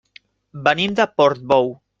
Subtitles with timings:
[0.69, 1.75] Venim de Portbou.